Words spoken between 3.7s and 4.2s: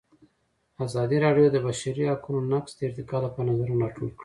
راټول کړي.